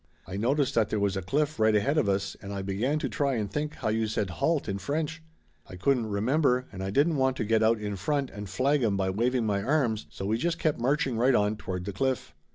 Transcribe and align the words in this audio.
I 0.25 0.35
noticed 0.35 0.73
that 0.73 0.89
there 0.89 0.99
was 0.99 1.15
a 1.15 1.21
cliff 1.21 1.59
right 1.59 1.75
ahead 1.75 1.99
of 1.99 2.09
us 2.09 2.35
and 2.41 2.51
I 2.51 2.63
began 2.63 2.97
to 2.97 3.07
try 3.07 3.35
and 3.35 3.51
think 3.51 3.75
how 3.75 3.89
you 3.89 4.07
said 4.07 4.31
'halt' 4.31 4.67
in 4.67 4.79
French. 4.79 5.21
I 5.69 5.75
couldn't 5.75 6.07
remember 6.07 6.65
and 6.71 6.81
I 6.81 6.89
didn't 6.89 7.17
want 7.17 7.37
to 7.37 7.45
get 7.45 7.61
out 7.61 7.79
in 7.79 7.95
front 7.95 8.31
and 8.31 8.49
flag 8.49 8.81
'em 8.81 8.97
by 8.97 9.11
waving 9.11 9.45
my 9.45 9.61
arms, 9.61 10.07
so 10.09 10.25
we 10.25 10.39
just 10.39 10.57
kept 10.57 10.79
marching 10.79 11.17
right 11.19 11.35
on 11.35 11.55
toward 11.55 11.85
the 11.85 11.93
cliff. 11.93 12.33